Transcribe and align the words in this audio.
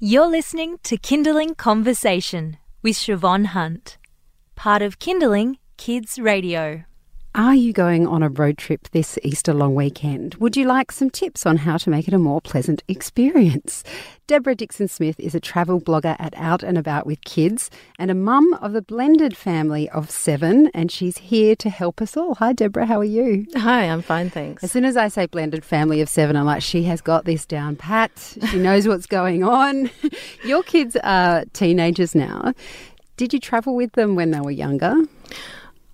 You're 0.00 0.26
listening 0.26 0.78
to 0.82 0.98
Kinderling 0.98 1.56
Conversation 1.56 2.56
with 2.82 2.96
Siobhan 2.96 3.46
Hunt, 3.46 3.96
part 4.56 4.82
of 4.82 4.98
Kinderling 4.98 5.58
Kids 5.76 6.18
Radio. 6.18 6.82
Are 7.36 7.56
you 7.56 7.72
going 7.72 8.06
on 8.06 8.22
a 8.22 8.28
road 8.28 8.58
trip 8.58 8.86
this 8.92 9.18
Easter 9.24 9.52
long 9.52 9.74
weekend? 9.74 10.36
Would 10.36 10.56
you 10.56 10.66
like 10.66 10.92
some 10.92 11.10
tips 11.10 11.44
on 11.44 11.56
how 11.56 11.78
to 11.78 11.90
make 11.90 12.06
it 12.06 12.14
a 12.14 12.18
more 12.18 12.40
pleasant 12.40 12.84
experience? 12.86 13.82
Deborah 14.28 14.54
Dixon 14.54 14.86
Smith 14.86 15.18
is 15.18 15.34
a 15.34 15.40
travel 15.40 15.80
blogger 15.80 16.14
at 16.20 16.32
Out 16.36 16.62
and 16.62 16.78
About 16.78 17.06
with 17.06 17.24
Kids 17.24 17.72
and 17.98 18.08
a 18.08 18.14
mum 18.14 18.54
of 18.62 18.76
a 18.76 18.82
blended 18.82 19.36
family 19.36 19.90
of 19.90 20.12
seven, 20.12 20.70
and 20.74 20.92
she's 20.92 21.18
here 21.18 21.56
to 21.56 21.70
help 21.70 22.00
us 22.00 22.16
all. 22.16 22.36
Hi, 22.36 22.52
Deborah, 22.52 22.86
how 22.86 23.00
are 23.00 23.04
you? 23.04 23.46
Hi, 23.56 23.82
I'm 23.82 24.02
fine, 24.02 24.30
thanks. 24.30 24.62
As 24.62 24.70
soon 24.70 24.84
as 24.84 24.96
I 24.96 25.08
say 25.08 25.26
blended 25.26 25.64
family 25.64 26.00
of 26.00 26.08
seven, 26.08 26.36
I'm 26.36 26.46
like, 26.46 26.62
she 26.62 26.84
has 26.84 27.00
got 27.00 27.24
this 27.24 27.44
down 27.44 27.74
pat. 27.74 28.36
She 28.48 28.60
knows 28.60 28.86
what's 28.86 29.06
going 29.06 29.42
on. 29.42 29.90
Your 30.44 30.62
kids 30.62 30.96
are 31.02 31.44
teenagers 31.52 32.14
now. 32.14 32.54
Did 33.16 33.32
you 33.32 33.40
travel 33.40 33.74
with 33.74 33.90
them 33.94 34.14
when 34.14 34.30
they 34.30 34.40
were 34.40 34.52
younger? 34.52 34.94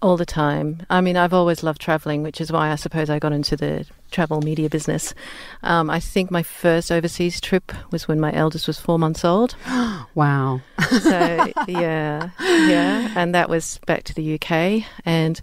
All 0.02 0.16
the 0.16 0.24
time. 0.24 0.86
I 0.88 1.02
mean, 1.02 1.16
I've 1.16 1.34
always 1.34 1.62
loved 1.62 1.80
traveling, 1.80 2.22
which 2.22 2.40
is 2.40 2.50
why 2.50 2.70
I 2.70 2.76
suppose 2.76 3.10
I 3.10 3.18
got 3.18 3.32
into 3.32 3.54
the 3.54 3.86
travel 4.10 4.40
media 4.40 4.70
business. 4.70 5.14
Um, 5.62 5.90
I 5.90 6.00
think 6.00 6.30
my 6.30 6.42
first 6.42 6.90
overseas 6.90 7.40
trip 7.40 7.72
was 7.90 8.08
when 8.08 8.18
my 8.18 8.32
eldest 8.32 8.66
was 8.66 8.78
four 8.78 8.98
months 8.98 9.24
old. 9.24 9.56
wow. 10.14 10.62
so, 11.02 11.52
yeah, 11.68 12.30
yeah. 12.38 13.12
And 13.14 13.34
that 13.34 13.50
was 13.50 13.78
back 13.86 14.04
to 14.04 14.14
the 14.14 14.34
UK. 14.34 14.84
And 15.04 15.40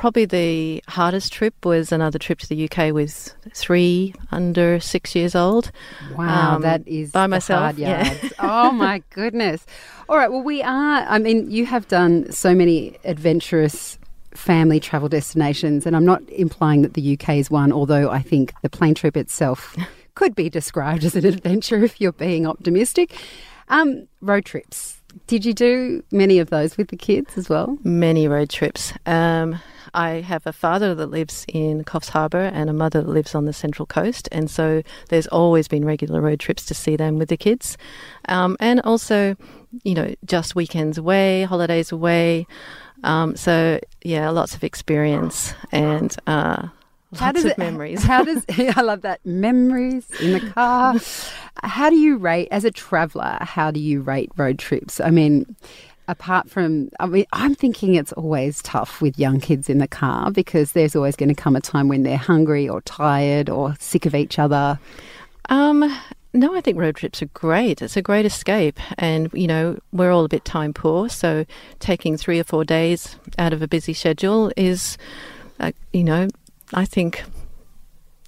probably 0.00 0.24
the 0.24 0.82
hardest 0.88 1.30
trip 1.30 1.54
was 1.62 1.92
another 1.92 2.18
trip 2.18 2.38
to 2.38 2.48
the 2.48 2.64
UK 2.64 2.90
with 2.90 3.34
three 3.54 4.14
under 4.32 4.80
six 4.80 5.14
years 5.14 5.34
old. 5.34 5.70
Wow, 6.16 6.56
um, 6.56 6.62
that 6.62 6.88
is 6.88 7.10
by 7.10 7.26
myself. 7.26 7.76
Yeah. 7.76 8.16
oh 8.38 8.72
my 8.72 9.02
goodness. 9.10 9.66
All 10.08 10.16
right. 10.16 10.32
Well, 10.32 10.42
we 10.42 10.62
are. 10.62 11.02
I 11.02 11.18
mean, 11.18 11.50
you 11.50 11.66
have 11.66 11.86
done 11.86 12.32
so 12.32 12.54
many 12.54 12.96
adventurous 13.04 13.98
family 14.32 14.80
travel 14.80 15.10
destinations, 15.10 15.84
and 15.84 15.94
I'm 15.94 16.06
not 16.06 16.26
implying 16.30 16.80
that 16.80 16.94
the 16.94 17.12
UK 17.12 17.36
is 17.36 17.50
one, 17.50 17.70
although 17.70 18.08
I 18.10 18.22
think 18.22 18.54
the 18.62 18.70
plane 18.70 18.94
trip 18.94 19.18
itself 19.18 19.76
could 20.14 20.34
be 20.34 20.48
described 20.48 21.04
as 21.04 21.14
an 21.14 21.26
adventure 21.26 21.84
if 21.84 22.00
you're 22.00 22.12
being 22.12 22.46
optimistic. 22.46 23.12
Um, 23.68 24.08
road 24.22 24.46
trips. 24.46 24.96
Did 25.26 25.44
you 25.44 25.52
do 25.52 26.02
many 26.10 26.38
of 26.38 26.50
those 26.50 26.78
with 26.78 26.88
the 26.88 26.96
kids 26.96 27.36
as 27.36 27.50
well? 27.50 27.76
Many 27.82 28.28
road 28.28 28.48
trips. 28.48 28.92
Um, 29.06 29.60
I 29.94 30.20
have 30.20 30.46
a 30.46 30.52
father 30.52 30.94
that 30.94 31.06
lives 31.06 31.44
in 31.48 31.84
Coffs 31.84 32.10
Harbour 32.10 32.50
and 32.52 32.70
a 32.70 32.72
mother 32.72 33.02
that 33.02 33.08
lives 33.08 33.34
on 33.34 33.44
the 33.44 33.52
Central 33.52 33.86
Coast, 33.86 34.28
and 34.32 34.50
so 34.50 34.82
there's 35.08 35.26
always 35.28 35.68
been 35.68 35.84
regular 35.84 36.20
road 36.20 36.40
trips 36.40 36.64
to 36.66 36.74
see 36.74 36.96
them 36.96 37.18
with 37.18 37.28
the 37.28 37.36
kids. 37.36 37.76
Um, 38.28 38.56
and 38.60 38.80
also, 38.82 39.36
you 39.82 39.94
know, 39.94 40.14
just 40.24 40.54
weekends 40.54 40.98
away, 40.98 41.44
holidays 41.44 41.92
away. 41.92 42.46
Um, 43.02 43.36
so, 43.36 43.80
yeah, 44.02 44.28
lots 44.30 44.54
of 44.54 44.64
experience 44.64 45.54
and. 45.72 46.14
Uh, 46.26 46.68
Lots 47.12 47.20
how 47.20 47.32
does 47.32 47.44
of 47.44 47.50
it, 47.50 47.58
memories. 47.58 48.04
How 48.04 48.22
does 48.22 48.44
I 48.76 48.82
love 48.82 49.00
that 49.00 49.24
memories 49.26 50.08
in 50.20 50.32
the 50.32 50.40
car? 50.52 50.94
how 51.64 51.90
do 51.90 51.96
you 51.96 52.16
rate 52.16 52.46
as 52.52 52.64
a 52.64 52.70
traveller? 52.70 53.36
How 53.40 53.72
do 53.72 53.80
you 53.80 54.00
rate 54.00 54.30
road 54.36 54.60
trips? 54.60 55.00
I 55.00 55.10
mean, 55.10 55.56
apart 56.08 56.50
from, 56.50 56.90
I 56.98 57.06
mean, 57.06 57.26
I'm 57.32 57.54
thinking 57.54 57.94
it's 57.94 58.12
always 58.12 58.62
tough 58.62 59.00
with 59.00 59.18
young 59.18 59.40
kids 59.40 59.70
in 59.70 59.78
the 59.78 59.88
car 59.88 60.30
because 60.30 60.72
there's 60.72 60.96
always 60.96 61.16
going 61.16 61.28
to 61.28 61.34
come 61.34 61.56
a 61.56 61.60
time 61.60 61.88
when 61.88 62.02
they're 62.02 62.16
hungry 62.16 62.68
or 62.68 62.80
tired 62.82 63.48
or 63.48 63.74
sick 63.78 64.06
of 64.06 64.14
each 64.14 64.38
other. 64.38 64.78
Um, 65.48 65.96
no, 66.32 66.54
I 66.54 66.60
think 66.60 66.78
road 66.78 66.96
trips 66.96 67.22
are 67.22 67.26
great. 67.26 67.82
It's 67.82 67.96
a 67.96 68.02
great 68.02 68.24
escape. 68.24 68.78
And, 68.98 69.30
you 69.32 69.46
know, 69.46 69.78
we're 69.92 70.12
all 70.12 70.24
a 70.24 70.28
bit 70.28 70.44
time 70.44 70.72
poor. 70.72 71.08
So 71.08 71.44
taking 71.80 72.16
three 72.16 72.38
or 72.38 72.44
four 72.44 72.64
days 72.64 73.16
out 73.38 73.52
of 73.52 73.62
a 73.62 73.68
busy 73.68 73.92
schedule 73.92 74.52
is, 74.56 74.96
uh, 75.58 75.72
you 75.92 76.04
know, 76.04 76.28
I 76.72 76.84
think 76.84 77.24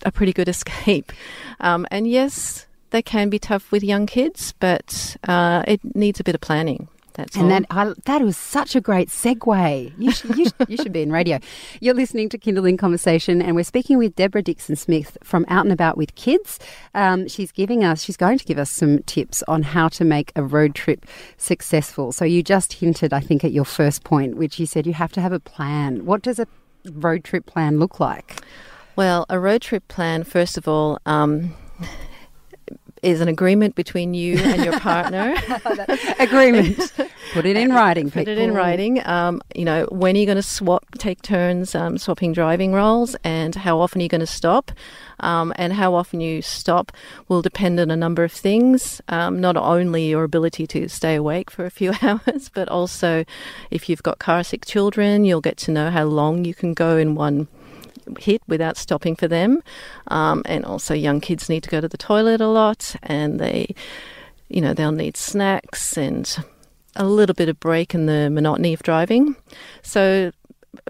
a 0.04 0.10
pretty 0.10 0.32
good 0.32 0.48
escape. 0.56 1.12
Um, 1.60 1.86
and 1.90 2.08
yes, 2.08 2.66
they 2.90 3.02
can 3.02 3.30
be 3.30 3.38
tough 3.38 3.70
with 3.72 3.82
young 3.82 4.06
kids, 4.06 4.52
but 4.58 5.16
uh, 5.26 5.62
it 5.66 5.80
needs 5.94 6.20
a 6.20 6.24
bit 6.24 6.34
of 6.34 6.40
planning. 6.40 6.88
That's 7.14 7.36
and 7.36 7.44
all. 7.44 7.48
that 7.48 7.66
I, 7.70 7.92
that 8.04 8.22
was 8.22 8.36
such 8.36 8.74
a 8.74 8.80
great 8.80 9.08
segue. 9.08 9.92
You 9.98 10.10
should, 10.12 10.36
you, 10.36 10.44
should, 10.46 10.68
you 10.68 10.76
should 10.76 10.92
be 10.92 11.02
in 11.02 11.12
radio. 11.12 11.38
You're 11.80 11.94
listening 11.94 12.28
to 12.30 12.38
Kinderling 12.38 12.78
Conversation, 12.78 13.42
and 13.42 13.54
we're 13.56 13.64
speaking 13.64 13.98
with 13.98 14.14
Deborah 14.16 14.42
Dixon 14.42 14.76
Smith 14.76 15.16
from 15.22 15.44
Out 15.48 15.64
and 15.64 15.72
About 15.72 15.96
with 15.96 16.14
Kids. 16.14 16.58
Um, 16.94 17.28
she's 17.28 17.52
giving 17.52 17.84
us, 17.84 18.02
she's 18.02 18.16
going 18.16 18.38
to 18.38 18.44
give 18.44 18.58
us 18.58 18.70
some 18.70 19.02
tips 19.04 19.42
on 19.48 19.62
how 19.62 19.88
to 19.88 20.04
make 20.04 20.32
a 20.36 20.42
road 20.42 20.74
trip 20.74 21.06
successful. 21.36 22.12
So 22.12 22.24
you 22.24 22.42
just 22.42 22.74
hinted, 22.74 23.12
I 23.12 23.20
think, 23.20 23.44
at 23.44 23.52
your 23.52 23.64
first 23.64 24.04
point, 24.04 24.36
which 24.36 24.58
you 24.58 24.66
said 24.66 24.86
you 24.86 24.94
have 24.94 25.12
to 25.12 25.20
have 25.20 25.32
a 25.32 25.40
plan. 25.40 26.04
What 26.04 26.22
does 26.22 26.38
a 26.38 26.46
road 26.92 27.24
trip 27.24 27.46
plan 27.46 27.78
look 27.78 28.00
like? 28.00 28.40
Well, 28.96 29.24
a 29.30 29.38
road 29.38 29.62
trip 29.62 29.88
plan, 29.88 30.24
first 30.24 30.58
of 30.58 30.68
all. 30.68 30.98
Um, 31.06 31.54
is 33.02 33.20
an 33.20 33.28
agreement 33.28 33.74
between 33.74 34.14
you 34.14 34.38
and 34.38 34.64
your 34.64 34.78
partner. 34.80 35.34
agreement. 36.18 36.92
Put 37.32 37.46
it 37.46 37.56
in 37.56 37.70
writing. 37.74 38.10
Put 38.10 38.26
people. 38.26 38.32
it 38.32 38.38
in 38.38 38.54
writing. 38.54 39.04
Um, 39.06 39.42
you 39.54 39.64
know, 39.64 39.86
when 39.90 40.16
are 40.16 40.18
you 40.18 40.26
going 40.26 40.36
to 40.36 40.42
swap, 40.42 40.84
take 40.98 41.20
turns 41.22 41.74
um, 41.74 41.98
swapping 41.98 42.32
driving 42.32 42.72
roles, 42.72 43.16
and 43.24 43.54
how 43.54 43.80
often 43.80 44.00
are 44.00 44.04
you 44.04 44.08
going 44.08 44.20
to 44.20 44.26
stop? 44.26 44.70
Um, 45.20 45.52
and 45.56 45.72
how 45.72 45.94
often 45.94 46.20
you 46.20 46.42
stop 46.42 46.92
will 47.28 47.42
depend 47.42 47.78
on 47.80 47.90
a 47.90 47.96
number 47.96 48.24
of 48.24 48.32
things. 48.32 49.00
Um, 49.08 49.40
not 49.40 49.56
only 49.56 50.08
your 50.08 50.24
ability 50.24 50.66
to 50.68 50.88
stay 50.88 51.14
awake 51.14 51.50
for 51.50 51.64
a 51.64 51.70
few 51.70 51.92
hours, 52.02 52.48
but 52.52 52.68
also 52.68 53.24
if 53.70 53.88
you've 53.88 54.02
got 54.02 54.18
car 54.18 54.42
sick 54.42 54.64
children, 54.64 55.24
you'll 55.24 55.40
get 55.40 55.56
to 55.58 55.70
know 55.70 55.90
how 55.90 56.04
long 56.04 56.44
you 56.44 56.54
can 56.54 56.74
go 56.74 56.96
in 56.96 57.14
one 57.14 57.48
hit 58.18 58.42
without 58.46 58.76
stopping 58.76 59.16
for 59.16 59.28
them. 59.28 59.62
Um, 60.08 60.42
and 60.46 60.64
also, 60.64 60.94
young 60.94 61.20
kids 61.20 61.48
need 61.48 61.62
to 61.64 61.70
go 61.70 61.80
to 61.80 61.88
the 61.88 61.98
toilet 61.98 62.40
a 62.40 62.48
lot, 62.48 62.94
and 63.02 63.38
they, 63.40 63.74
you 64.48 64.60
know, 64.60 64.74
they'll 64.74 64.92
need 64.92 65.16
snacks 65.16 65.96
and 65.96 66.36
a 66.96 67.06
little 67.06 67.34
bit 67.34 67.48
of 67.48 67.58
break 67.58 67.94
in 67.94 68.06
the 68.06 68.30
monotony 68.30 68.72
of 68.72 68.82
driving. 68.82 69.36
So, 69.82 70.32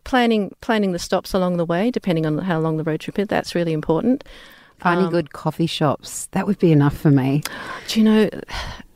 planning 0.05 0.55
planning 0.61 0.93
the 0.93 0.99
stops 0.99 1.35
along 1.35 1.57
the 1.57 1.65
way, 1.65 1.91
depending 1.91 2.27
on 2.27 2.39
how 2.39 2.61
long 2.61 2.77
the 2.77 2.85
road 2.85 3.01
trip 3.01 3.19
is, 3.19 3.29
that's 3.29 3.55
really 3.55 3.73
important. 3.73 4.25
Finding 4.79 5.07
um, 5.07 5.13
good 5.13 5.33
coffee 5.33 5.67
shops. 5.67 6.27
That 6.33 6.49
would 6.49 6.59
be 6.59 6.73
enough 6.73 6.97
for 6.97 7.13
me. 7.13 7.43
Do 7.87 8.01
you 8.01 8.05
know, 8.05 8.31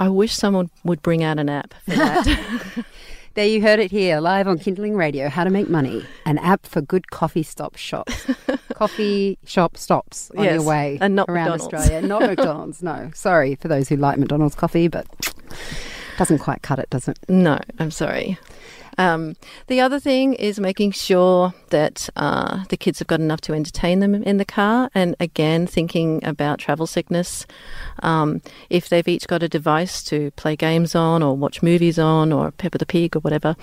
I 0.00 0.08
wish 0.08 0.34
someone 0.34 0.68
would 0.82 1.00
bring 1.00 1.22
out 1.22 1.38
an 1.38 1.48
app 1.48 1.74
for 1.84 1.92
that. 1.92 2.84
There 3.36 3.44
you 3.44 3.60
heard 3.60 3.80
it 3.80 3.90
here, 3.90 4.18
live 4.18 4.48
on 4.48 4.58
Kinderling 4.58 4.96
Radio. 4.96 5.28
How 5.28 5.44
to 5.44 5.50
make 5.50 5.68
money. 5.68 6.02
An 6.24 6.38
app 6.38 6.64
for 6.64 6.80
good 6.80 7.10
coffee 7.10 7.42
stop 7.42 7.76
shops. 7.76 8.24
coffee 8.74 9.36
shop 9.44 9.76
stops 9.76 10.30
on 10.38 10.44
yes, 10.44 10.54
your 10.54 10.62
way 10.62 10.96
and 11.02 11.14
not 11.14 11.28
around 11.28 11.50
McDonald's. 11.50 11.74
Australia. 11.74 12.08
Not 12.08 12.22
McDonald's, 12.30 12.82
no. 12.82 13.10
Sorry 13.12 13.54
for 13.54 13.68
those 13.68 13.90
who 13.90 13.96
like 13.96 14.16
McDonald's 14.16 14.54
coffee, 14.54 14.88
but 14.88 15.06
doesn't 16.16 16.38
quite 16.38 16.62
cut 16.62 16.78
it, 16.78 16.90
does 16.90 17.08
it? 17.08 17.18
No, 17.28 17.58
I'm 17.78 17.90
sorry. 17.90 18.38
Um, 18.98 19.36
the 19.66 19.80
other 19.80 20.00
thing 20.00 20.34
is 20.34 20.58
making 20.58 20.92
sure 20.92 21.52
that 21.68 22.08
uh, 22.16 22.64
the 22.70 22.76
kids 22.76 22.98
have 22.98 23.08
got 23.08 23.20
enough 23.20 23.40
to 23.42 23.52
entertain 23.52 24.00
them 24.00 24.14
in 24.14 24.38
the 24.38 24.44
car, 24.44 24.90
and 24.94 25.14
again, 25.20 25.66
thinking 25.66 26.24
about 26.24 26.58
travel 26.58 26.86
sickness. 26.86 27.46
Um, 28.02 28.40
if 28.70 28.88
they've 28.88 29.06
each 29.06 29.26
got 29.26 29.42
a 29.42 29.48
device 29.48 30.02
to 30.04 30.30
play 30.32 30.56
games 30.56 30.94
on, 30.94 31.22
or 31.22 31.36
watch 31.36 31.62
movies 31.62 31.98
on, 31.98 32.32
or 32.32 32.50
Peppa 32.52 32.78
the 32.78 32.86
Pig, 32.86 33.16
or 33.16 33.20
whatever, 33.20 33.56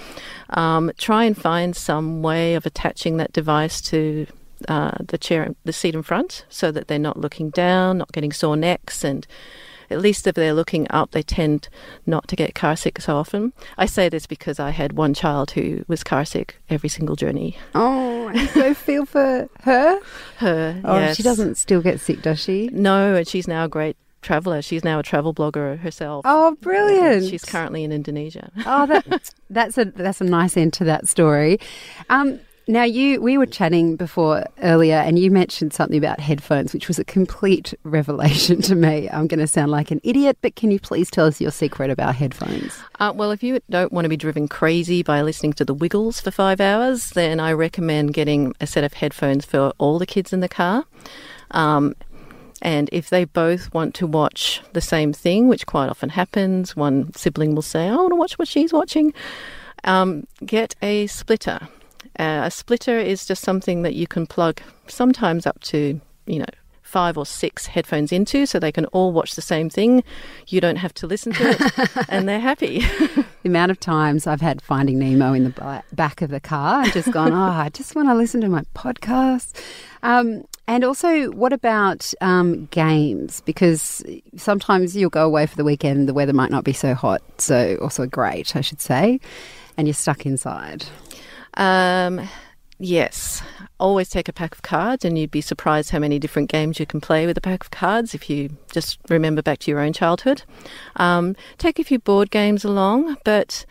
um, 0.51 0.91
try 0.97 1.23
and 1.23 1.37
find 1.37 1.75
some 1.75 2.21
way 2.21 2.53
of 2.53 2.65
attaching 2.65 3.17
that 3.17 3.33
device 3.33 3.81
to 3.81 4.27
uh, 4.67 4.91
the 4.99 5.17
chair, 5.17 5.55
the 5.65 5.73
seat 5.73 5.95
in 5.95 6.03
front, 6.03 6.45
so 6.49 6.71
that 6.71 6.87
they're 6.87 6.99
not 6.99 7.17
looking 7.17 7.49
down, 7.49 7.97
not 7.97 8.11
getting 8.11 8.31
sore 8.31 8.55
necks, 8.55 9.03
and 9.03 9.25
at 9.89 9.99
least 9.99 10.27
if 10.27 10.35
they're 10.35 10.53
looking 10.53 10.87
up, 10.89 11.11
they 11.11 11.21
tend 11.23 11.69
not 12.05 12.27
to 12.27 12.35
get 12.35 12.55
car 12.55 12.75
sick 12.75 13.01
so 13.01 13.15
often. 13.15 13.53
I 13.77 13.85
say 13.85 14.09
this 14.09 14.25
because 14.27 14.59
I 14.59 14.71
had 14.71 14.93
one 14.93 15.13
child 15.13 15.51
who 15.51 15.83
was 15.87 16.03
car 16.03 16.25
sick 16.25 16.57
every 16.69 16.89
single 16.89 17.15
journey. 17.15 17.57
Oh, 17.75 18.29
I 18.29 18.45
so 18.53 18.73
feel 18.73 19.05
for 19.05 19.49
her. 19.61 19.99
Her. 20.37 20.81
Oh, 20.83 20.99
yes. 20.99 21.17
she 21.17 21.23
doesn't 21.23 21.55
still 21.55 21.81
get 21.81 21.99
sick, 21.99 22.21
does 22.21 22.39
she? 22.39 22.69
No, 22.71 23.15
and 23.15 23.27
she's 23.27 23.47
now 23.47 23.65
a 23.65 23.69
great 23.69 23.97
traveller. 24.21 24.61
She's 24.61 24.83
now 24.83 24.99
a 24.99 25.03
travel 25.03 25.33
blogger 25.33 25.77
herself. 25.79 26.23
Oh, 26.25 26.55
brilliant! 26.61 27.29
She's 27.29 27.43
currently 27.43 27.83
in 27.83 27.91
Indonesia. 27.91 28.51
oh, 28.65 28.85
that's 28.85 29.35
that's 29.49 29.77
a 29.77 29.85
that's 29.85 30.21
a 30.21 30.23
nice 30.23 30.57
end 30.57 30.73
to 30.73 30.85
that 30.85 31.07
story. 31.07 31.59
Um, 32.09 32.39
now, 32.67 32.83
you 32.83 33.21
we 33.21 33.37
were 33.37 33.45
chatting 33.45 33.95
before 33.95 34.45
earlier, 34.61 34.95
and 34.95 35.19
you 35.19 35.29
mentioned 35.31 35.73
something 35.73 35.97
about 35.97 36.19
headphones, 36.19 36.73
which 36.73 36.87
was 36.87 36.99
a 36.99 37.03
complete 37.03 37.73
revelation 37.83 38.61
to 38.63 38.75
me. 38.75 39.09
I'm 39.09 39.27
going 39.27 39.39
to 39.39 39.47
sound 39.47 39.71
like 39.71 39.91
an 39.91 39.99
idiot, 40.03 40.37
but 40.41 40.55
can 40.55 40.71
you 40.71 40.79
please 40.79 41.11
tell 41.11 41.25
us 41.25 41.41
your 41.41 41.51
secret 41.51 41.89
about 41.89 42.15
headphones? 42.15 42.77
Uh, 42.99 43.11
well, 43.15 43.31
if 43.31 43.43
you 43.43 43.59
don't 43.69 43.91
want 43.91 44.05
to 44.05 44.09
be 44.09 44.17
driven 44.17 44.47
crazy 44.47 45.03
by 45.03 45.21
listening 45.21 45.53
to 45.53 45.65
the 45.65 45.73
Wiggles 45.73 46.21
for 46.21 46.31
five 46.31 46.61
hours, 46.61 47.11
then 47.11 47.39
I 47.39 47.51
recommend 47.51 48.13
getting 48.13 48.53
a 48.61 48.67
set 48.67 48.83
of 48.83 48.93
headphones 48.93 49.45
for 49.45 49.73
all 49.77 49.99
the 49.99 50.05
kids 50.05 50.31
in 50.33 50.39
the 50.39 50.49
car. 50.49 50.85
Um, 51.51 51.95
And 52.61 52.87
if 52.93 53.09
they 53.09 53.25
both 53.25 53.73
want 53.73 53.93
to 53.95 54.07
watch 54.07 54.61
the 54.71 54.79
same 54.79 55.11
thing, 55.11 55.49
which 55.49 55.65
quite 55.65 55.89
often 55.89 56.07
happens, 56.07 56.77
one 56.77 57.13
sibling 57.13 57.55
will 57.55 57.61
say, 57.61 57.89
I 57.89 57.95
want 57.95 58.11
to 58.11 58.15
watch 58.15 58.39
what 58.39 58.47
she's 58.47 58.71
watching, 58.71 59.13
um, 59.83 60.25
get 60.45 60.73
a 60.81 61.07
splitter. 61.07 61.67
Uh, 62.19 62.41
a 62.43 62.51
splitter 62.51 62.97
is 62.97 63.25
just 63.25 63.43
something 63.43 63.81
that 63.81 63.95
you 63.95 64.07
can 64.07 64.27
plug 64.27 64.61
sometimes 64.87 65.45
up 65.45 65.59
to, 65.61 65.99
you 66.25 66.39
know, 66.39 66.45
five 66.93 67.17
or 67.17 67.25
six 67.25 67.65
headphones 67.65 68.11
into 68.11 68.45
so 68.45 68.59
they 68.59 68.71
can 68.71 68.85
all 68.87 69.11
watch 69.11 69.33
the 69.33 69.41
same 69.41 69.67
thing. 69.67 70.03
You 70.47 70.61
don't 70.61 70.75
have 70.75 70.93
to 70.95 71.07
listen 71.07 71.33
to 71.33 71.49
it, 71.49 72.05
and 72.09 72.29
they're 72.29 72.39
happy. 72.39 72.79
the 73.09 73.25
amount 73.45 73.71
of 73.71 73.79
times 73.79 74.27
I've 74.27 74.41
had 74.41 74.61
Finding 74.61 74.99
Nemo 74.99 75.33
in 75.33 75.43
the 75.45 75.83
back 75.93 76.21
of 76.21 76.29
the 76.29 76.39
car 76.39 76.83
and 76.83 76.93
just 76.93 77.11
gone, 77.11 77.33
oh, 77.33 77.35
I 77.35 77.69
just 77.69 77.95
want 77.95 78.09
to 78.09 78.13
listen 78.15 78.41
to 78.41 78.47
my 78.47 78.63
podcast. 78.75 79.59
Um, 80.03 80.45
and 80.67 80.83
also, 80.83 81.31
what 81.31 81.51
about 81.51 82.13
um, 82.21 82.67
games? 82.67 83.41
Because 83.41 84.03
sometimes 84.37 84.95
you'll 84.95 85.09
go 85.09 85.25
away 85.25 85.47
for 85.47 85.55
the 85.55 85.63
weekend, 85.63 86.07
the 86.07 86.13
weather 86.13 86.31
might 86.31 86.51
not 86.51 86.63
be 86.63 86.73
so 86.73 86.93
hot, 86.93 87.23
so 87.39 87.75
also 87.81 88.05
great, 88.05 88.55
I 88.55 88.61
should 88.61 88.79
say, 88.79 89.19
and 89.77 89.87
you're 89.87 89.95
stuck 89.95 90.27
inside. 90.27 90.85
Um, 91.55 92.27
yes 92.79 93.43
always 93.83 94.09
take 94.09 94.29
a 94.29 94.33
pack 94.33 94.55
of 94.55 94.61
cards, 94.61 95.03
and 95.03 95.17
you'd 95.17 95.29
be 95.29 95.41
surprised 95.41 95.91
how 95.91 95.99
many 95.99 96.17
different 96.17 96.49
games 96.49 96.79
you 96.79 96.85
can 96.85 97.01
play 97.01 97.25
with 97.25 97.37
a 97.37 97.41
pack 97.41 97.63
of 97.63 97.71
cards 97.71 98.15
if 98.15 98.29
you 98.29 98.49
just 98.71 98.97
remember 99.09 99.41
back 99.41 99.59
to 99.59 99.71
your 99.71 99.81
own 99.81 99.93
childhood. 99.93 100.43
Um, 100.95 101.35
take 101.57 101.79
a 101.79 101.83
few 101.83 101.99
board 101.99 102.31
games 102.31 102.63
along, 102.63 103.17
but 103.25 103.65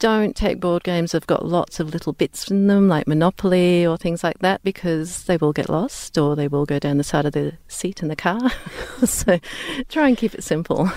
don't 0.00 0.36
take 0.36 0.60
board 0.60 0.84
games 0.84 1.12
that 1.12 1.22
have 1.22 1.26
got 1.26 1.46
lots 1.46 1.80
of 1.80 1.94
little 1.94 2.12
bits 2.12 2.50
in 2.50 2.66
them, 2.66 2.88
like 2.88 3.06
Monopoly 3.06 3.86
or 3.86 3.96
things 3.96 4.22
like 4.22 4.40
that, 4.40 4.62
because 4.62 5.24
they 5.24 5.38
will 5.38 5.52
get 5.52 5.70
lost 5.70 6.18
or 6.18 6.36
they 6.36 6.48
will 6.48 6.66
go 6.66 6.78
down 6.78 6.98
the 6.98 7.04
side 7.04 7.24
of 7.24 7.32
the 7.32 7.54
seat 7.68 8.02
in 8.02 8.08
the 8.08 8.16
car. 8.16 8.50
so 9.04 9.38
try 9.88 10.08
and 10.08 10.18
keep 10.18 10.34
it 10.34 10.44
simple. 10.44 10.90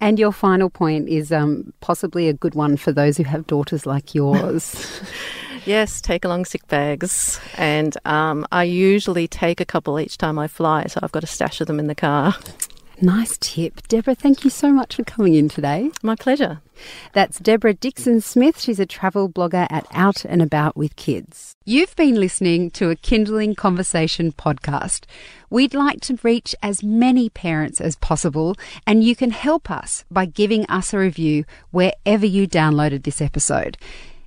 And 0.00 0.18
your 0.18 0.32
final 0.32 0.68
point 0.68 1.08
is 1.08 1.32
um, 1.32 1.72
possibly 1.80 2.28
a 2.28 2.34
good 2.34 2.54
one 2.54 2.76
for 2.76 2.92
those 2.92 3.16
who 3.16 3.24
have 3.24 3.46
daughters 3.46 3.86
like 3.86 4.14
yours. 4.14 5.00
Yes, 5.66 6.00
take 6.00 6.24
along 6.24 6.46
sick 6.46 6.66
bags. 6.68 7.40
And 7.56 7.96
um, 8.04 8.46
I 8.50 8.64
usually 8.64 9.28
take 9.28 9.60
a 9.60 9.64
couple 9.64 10.00
each 10.00 10.18
time 10.18 10.38
I 10.38 10.48
fly, 10.48 10.86
so 10.86 11.00
I've 11.02 11.12
got 11.12 11.24
a 11.24 11.28
stash 11.28 11.60
of 11.60 11.66
them 11.66 11.78
in 11.78 11.86
the 11.86 11.94
car. 11.94 12.34
Nice 13.02 13.38
tip. 13.40 13.88
Deborah, 13.88 14.14
thank 14.14 14.44
you 14.44 14.50
so 14.50 14.70
much 14.70 14.96
for 14.96 15.04
coming 15.04 15.34
in 15.34 15.48
today. 15.48 15.90
My 16.02 16.14
pleasure. 16.14 16.60
That's 17.14 17.38
Deborah 17.38 17.72
Dixon 17.72 18.20
Smith. 18.20 18.60
She's 18.60 18.78
a 18.78 18.84
travel 18.84 19.26
blogger 19.26 19.66
at 19.70 19.86
Out 19.92 20.26
and 20.26 20.42
About 20.42 20.76
with 20.76 20.96
Kids. 20.96 21.56
You've 21.64 21.96
been 21.96 22.16
listening 22.16 22.70
to 22.72 22.90
a 22.90 22.96
Kinderling 22.96 23.56
Conversation 23.56 24.32
podcast. 24.32 25.04
We'd 25.48 25.72
like 25.72 26.00
to 26.02 26.18
reach 26.22 26.54
as 26.62 26.82
many 26.82 27.30
parents 27.30 27.80
as 27.80 27.96
possible, 27.96 28.54
and 28.86 29.02
you 29.02 29.16
can 29.16 29.30
help 29.30 29.70
us 29.70 30.04
by 30.10 30.26
giving 30.26 30.66
us 30.66 30.92
a 30.92 30.98
review 30.98 31.44
wherever 31.70 32.26
you 32.26 32.46
downloaded 32.46 33.04
this 33.04 33.22
episode. 33.22 33.78